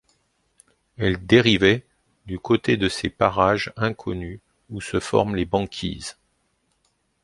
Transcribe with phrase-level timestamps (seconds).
[0.97, 1.85] Elle dérivait
[2.25, 4.39] du côté de ces parages inconnus
[4.71, 6.17] où se forment les banquises!